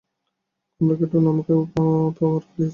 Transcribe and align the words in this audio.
কমলা 0.81 0.93
ক্রিপ্টোনাইটটা 0.97 1.31
আমাকেও 1.33 1.59
পাওয়ার 2.15 2.41
দিয়েছে। 2.47 2.69